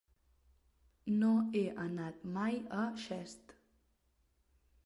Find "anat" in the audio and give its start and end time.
1.83-2.25